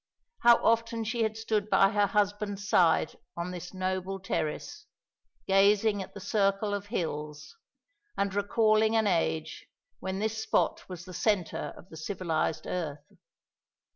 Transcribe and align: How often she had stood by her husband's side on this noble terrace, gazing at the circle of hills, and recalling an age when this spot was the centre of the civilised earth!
How 0.39 0.55
often 0.65 1.03
she 1.03 1.21
had 1.21 1.37
stood 1.37 1.69
by 1.69 1.91
her 1.91 2.07
husband's 2.07 2.67
side 2.67 3.19
on 3.37 3.51
this 3.51 3.71
noble 3.71 4.19
terrace, 4.19 4.87
gazing 5.45 6.01
at 6.01 6.15
the 6.15 6.19
circle 6.19 6.73
of 6.73 6.87
hills, 6.87 7.55
and 8.17 8.33
recalling 8.33 8.95
an 8.95 9.05
age 9.05 9.67
when 9.99 10.17
this 10.17 10.41
spot 10.41 10.89
was 10.89 11.05
the 11.05 11.13
centre 11.13 11.71
of 11.77 11.89
the 11.89 11.97
civilised 11.97 12.65
earth! 12.65 13.05